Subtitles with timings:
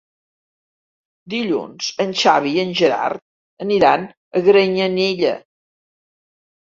[1.33, 4.09] Dilluns en Xavi i en Gerard aniran
[4.41, 5.35] a Granyanella.